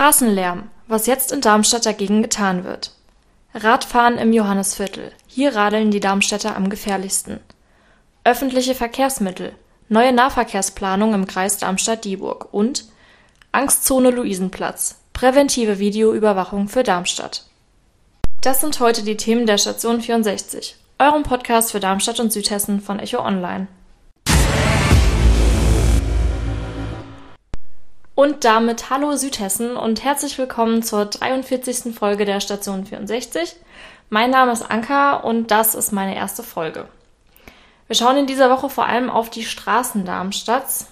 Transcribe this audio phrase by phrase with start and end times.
[0.00, 2.92] Straßenlärm, was jetzt in Darmstadt dagegen getan wird.
[3.52, 5.12] Radfahren im Johannisviertel.
[5.26, 7.38] Hier radeln die Darmstädter am gefährlichsten.
[8.24, 9.52] Öffentliche Verkehrsmittel.
[9.90, 12.86] Neue Nahverkehrsplanung im Kreis Darmstadt-Dieburg und
[13.52, 14.96] Angstzone Luisenplatz.
[15.12, 17.44] Präventive Videoüberwachung für Darmstadt.
[18.40, 23.00] Das sind heute die Themen der Station 64, eurem Podcast für Darmstadt und Südhessen von
[23.00, 23.68] Echo Online.
[28.20, 31.94] Und damit hallo Südhessen und herzlich willkommen zur 43.
[31.94, 33.56] Folge der Station 64.
[34.10, 36.84] Mein Name ist Anka und das ist meine erste Folge.
[37.86, 40.88] Wir schauen in dieser Woche vor allem auf die Straßen Darmstadts.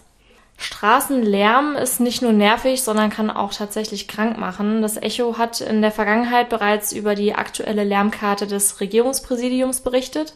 [0.56, 4.80] Straßenlärm ist nicht nur nervig, sondern kann auch tatsächlich krank machen.
[4.80, 10.32] Das Echo hat in der Vergangenheit bereits über die aktuelle Lärmkarte des Regierungspräsidiums berichtet.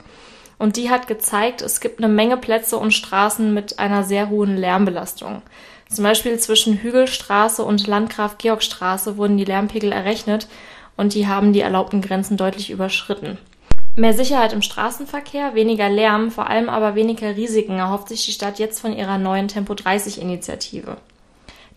[0.59, 4.59] Und die hat gezeigt, es gibt eine Menge Plätze und Straßen mit einer sehr hohen
[4.59, 5.41] Lärmbelastung.
[5.93, 10.49] Zum Beispiel zwischen Hügelstraße und Landgraf-Georg-Straße wurden die Lärmpegel errechnet
[10.97, 13.37] und die haben die erlaubten Grenzen deutlich überschritten.
[13.95, 18.59] Mehr Sicherheit im Straßenverkehr, weniger Lärm, vor allem aber weniger Risiken erhofft sich die Stadt
[18.59, 20.97] jetzt von ihrer neuen Tempo 30 Initiative.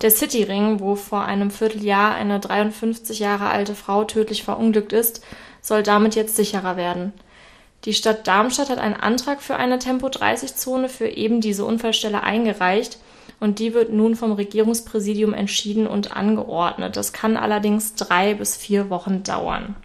[0.01, 5.25] Der Cityring, wo vor einem Vierteljahr eine 53 Jahre alte Frau tödlich verunglückt ist,
[5.61, 7.11] soll damit jetzt sicherer werden.
[7.83, 12.23] Die Stadt Darmstadt hat einen Antrag für eine Tempo 30 Zone für eben diese Unfallstelle
[12.23, 12.97] eingereicht
[13.39, 16.95] und die wird nun vom Regierungspräsidium entschieden und angeordnet.
[16.95, 19.75] Das kann allerdings drei bis vier Wochen dauern.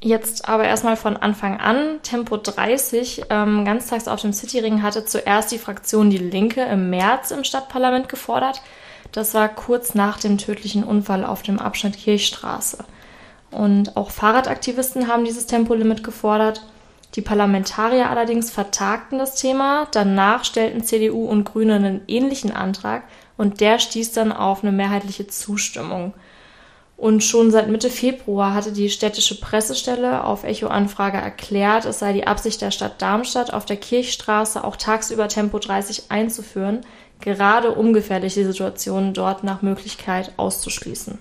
[0.00, 1.98] Jetzt aber erstmal von Anfang an.
[2.02, 7.32] Tempo 30, ähm, ganztags auf dem Cityring, hatte zuerst die Fraktion Die Linke im März
[7.32, 8.62] im Stadtparlament gefordert.
[9.10, 12.84] Das war kurz nach dem tödlichen Unfall auf dem Abschnitt Kirchstraße.
[13.50, 16.62] Und auch Fahrradaktivisten haben dieses Tempolimit gefordert.
[17.14, 19.88] Die Parlamentarier allerdings vertagten das Thema.
[19.92, 23.04] Danach stellten CDU und Grüne einen ähnlichen Antrag
[23.36, 26.12] und der stieß dann auf eine mehrheitliche Zustimmung.
[26.98, 32.26] Und schon seit Mitte Februar hatte die städtische Pressestelle auf Echo-Anfrage erklärt, es sei die
[32.26, 36.80] Absicht der Stadt Darmstadt, auf der Kirchstraße auch tagsüber Tempo 30 einzuführen,
[37.20, 41.18] gerade um gefährliche Situationen dort nach Möglichkeit auszuschließen.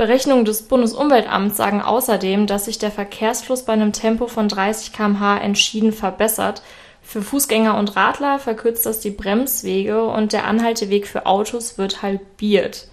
[0.00, 5.36] Berechnungen des Bundesumweltamts sagen außerdem, dass sich der Verkehrsfluss bei einem Tempo von 30 km/h
[5.36, 6.62] entschieden verbessert.
[7.02, 12.88] Für Fußgänger und Radler verkürzt das die Bremswege und der Anhalteweg für Autos wird halbiert.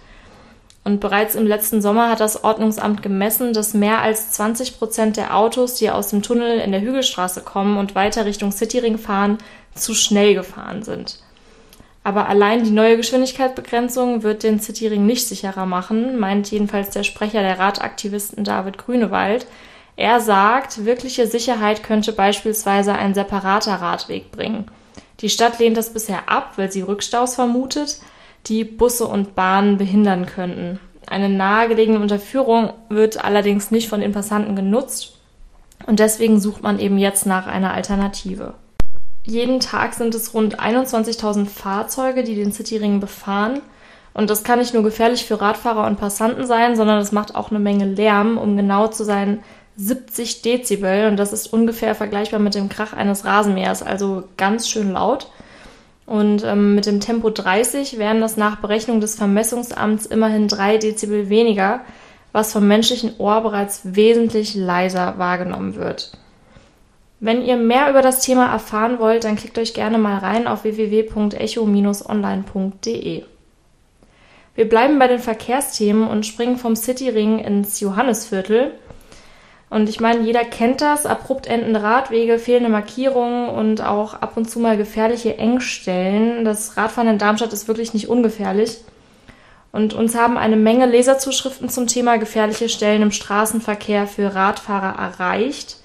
[0.84, 5.34] Und bereits im letzten Sommer hat das Ordnungsamt gemessen, dass mehr als 20 Prozent der
[5.34, 9.38] Autos, die aus dem Tunnel in der Hügelstraße kommen und weiter Richtung Cityring fahren,
[9.74, 11.20] zu schnell gefahren sind.
[12.08, 17.42] Aber allein die neue Geschwindigkeitsbegrenzung wird den Cityring nicht sicherer machen, meint jedenfalls der Sprecher
[17.42, 19.46] der Radaktivisten David Grünewald.
[19.96, 24.70] Er sagt, wirkliche Sicherheit könnte beispielsweise ein separater Radweg bringen.
[25.20, 28.00] Die Stadt lehnt das bisher ab, weil sie Rückstaus vermutet,
[28.46, 30.80] die Busse und Bahnen behindern könnten.
[31.08, 35.18] Eine nahegelegene Unterführung wird allerdings nicht von den Passanten genutzt
[35.84, 38.54] und deswegen sucht man eben jetzt nach einer Alternative.
[39.28, 43.60] Jeden Tag sind es rund 21.000 Fahrzeuge, die den Cityring befahren.
[44.14, 47.50] Und das kann nicht nur gefährlich für Radfahrer und Passanten sein, sondern es macht auch
[47.50, 49.40] eine Menge Lärm, um genau zu sein
[49.76, 51.08] 70 Dezibel.
[51.08, 55.30] Und das ist ungefähr vergleichbar mit dem Krach eines Rasenmähers, also ganz schön laut.
[56.06, 61.28] Und ähm, mit dem Tempo 30 wären das nach Berechnung des Vermessungsamts immerhin 3 Dezibel
[61.28, 61.82] weniger,
[62.32, 66.12] was vom menschlichen Ohr bereits wesentlich leiser wahrgenommen wird.
[67.20, 70.62] Wenn ihr mehr über das Thema erfahren wollt, dann klickt euch gerne mal rein auf
[70.62, 73.24] www.echo-online.de.
[74.54, 78.72] Wir bleiben bei den Verkehrsthemen und springen vom Cityring ins Johannisviertel.
[79.70, 84.48] Und ich meine, jeder kennt das, abrupt endende Radwege, fehlende Markierungen und auch ab und
[84.48, 86.44] zu mal gefährliche Engstellen.
[86.44, 88.78] Das Radfahren in Darmstadt ist wirklich nicht ungefährlich.
[89.72, 95.76] Und uns haben eine Menge Leserzuschriften zum Thema gefährliche Stellen im Straßenverkehr für Radfahrer erreicht.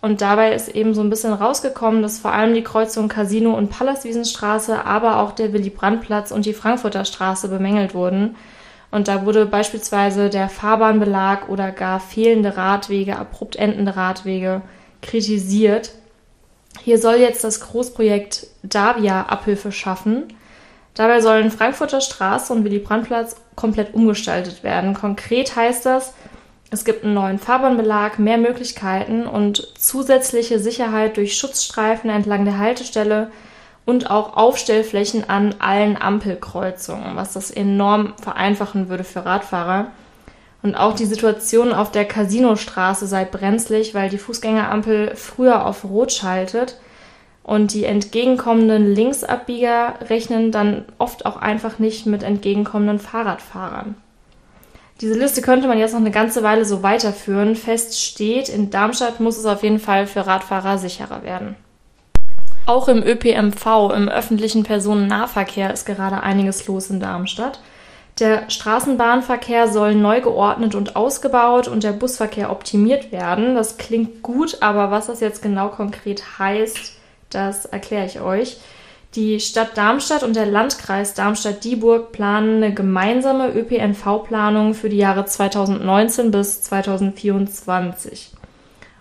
[0.00, 3.70] Und dabei ist eben so ein bisschen rausgekommen, dass vor allem die Kreuzung Casino und
[3.70, 8.36] Pallaswiesenstraße, aber auch der Willy-Brandt-Platz und die Frankfurter Straße bemängelt wurden.
[8.90, 14.62] Und da wurde beispielsweise der Fahrbahnbelag oder gar fehlende Radwege, abrupt endende Radwege
[15.02, 15.90] kritisiert.
[16.82, 20.24] Hier soll jetzt das Großprojekt Davia Abhilfe schaffen.
[20.94, 24.94] Dabei sollen Frankfurter Straße und Willy-Brandt-Platz komplett umgestaltet werden.
[24.94, 26.14] Konkret heißt das,
[26.70, 33.30] es gibt einen neuen Fahrbahnbelag, mehr Möglichkeiten und zusätzliche Sicherheit durch Schutzstreifen entlang der Haltestelle
[33.86, 39.86] und auch Aufstellflächen an allen Ampelkreuzungen, was das enorm vereinfachen würde für Radfahrer.
[40.62, 46.12] Und auch die Situation auf der Casinostraße sei brenzlig, weil die Fußgängerampel früher auf Rot
[46.12, 46.78] schaltet
[47.42, 53.94] und die entgegenkommenden Linksabbieger rechnen dann oft auch einfach nicht mit entgegenkommenden Fahrradfahrern.
[55.00, 57.54] Diese Liste könnte man jetzt noch eine ganze Weile so weiterführen.
[57.54, 61.54] Fest steht, in Darmstadt muss es auf jeden Fall für Radfahrer sicherer werden.
[62.66, 67.60] Auch im ÖPMV, im öffentlichen Personennahverkehr, ist gerade einiges los in Darmstadt.
[68.18, 73.54] Der Straßenbahnverkehr soll neu geordnet und ausgebaut und der Busverkehr optimiert werden.
[73.54, 76.98] Das klingt gut, aber was das jetzt genau konkret heißt,
[77.30, 78.58] das erkläre ich euch.
[79.14, 86.30] Die Stadt Darmstadt und der Landkreis Darmstadt-Dieburg planen eine gemeinsame ÖPNV-Planung für die Jahre 2019
[86.30, 88.32] bis 2024.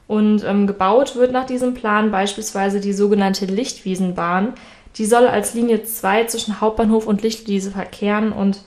[0.07, 4.53] Und ähm, gebaut wird nach diesem Plan beispielsweise die sogenannte Lichtwiesenbahn.
[4.95, 8.61] Die soll als Linie 2 zwischen Hauptbahnhof und Lichtwiese verkehren und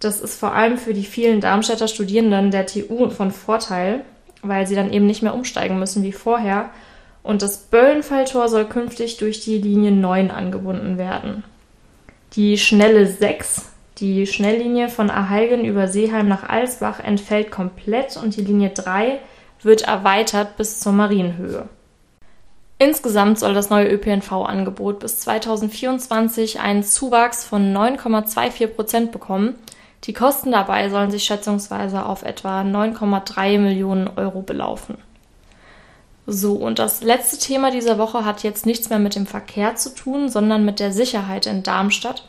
[0.00, 4.04] das ist vor allem für die vielen Darmstädter Studierenden der TU von Vorteil,
[4.42, 6.68] weil sie dann eben nicht mehr umsteigen müssen wie vorher
[7.24, 11.42] und das Böllenfalltor soll künftig durch die Linie 9 angebunden werden.
[12.34, 18.42] Die Schnelle 6, die Schnelllinie von Aheilgen über Seeheim nach Alsbach, entfällt komplett und die
[18.42, 19.18] Linie 3
[19.62, 21.68] wird erweitert bis zur Marienhöhe.
[22.78, 29.54] Insgesamt soll das neue ÖPNV-Angebot bis 2024 einen Zuwachs von 9,24 Prozent bekommen.
[30.04, 34.98] Die Kosten dabei sollen sich schätzungsweise auf etwa 9,3 Millionen Euro belaufen.
[36.26, 39.94] So, und das letzte Thema dieser Woche hat jetzt nichts mehr mit dem Verkehr zu
[39.94, 42.26] tun, sondern mit der Sicherheit in Darmstadt.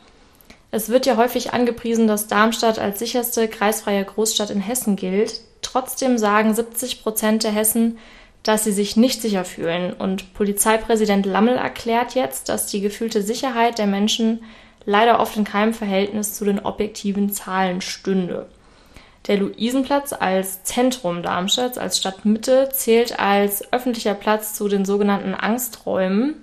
[0.70, 5.40] Es wird ja häufig angepriesen, dass Darmstadt als sicherste kreisfreie Großstadt in Hessen gilt.
[5.62, 7.98] Trotzdem sagen 70 Prozent der Hessen,
[8.42, 9.94] dass sie sich nicht sicher fühlen.
[9.94, 14.42] Und Polizeipräsident Lammel erklärt jetzt, dass die gefühlte Sicherheit der Menschen
[14.84, 18.46] leider oft in keinem Verhältnis zu den objektiven Zahlen stünde.
[19.26, 26.42] Der Luisenplatz als Zentrum Darmstadts, als Stadtmitte, zählt als öffentlicher Platz zu den sogenannten Angsträumen.